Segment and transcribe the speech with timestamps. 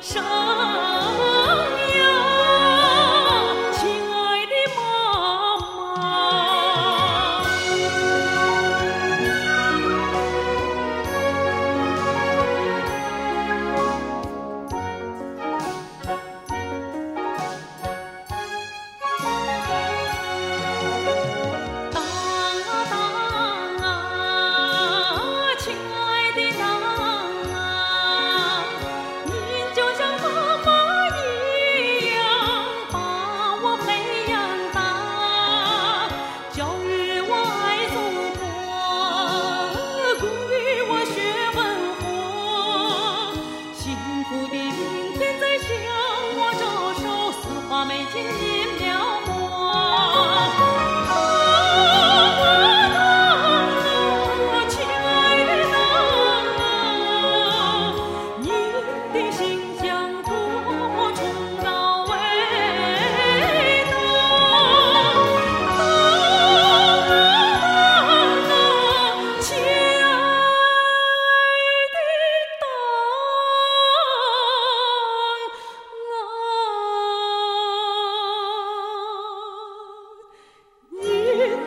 [0.00, 0.45] 生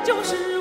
[0.09, 0.58] 就是